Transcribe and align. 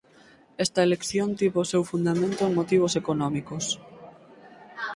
Esta 0.65 0.81
elección 0.87 1.27
tivo 1.39 1.57
o 1.61 1.69
seu 1.71 1.83
fundamento 1.91 2.41
en 2.45 2.53
motivos 2.59 2.93
económicos. 3.01 3.65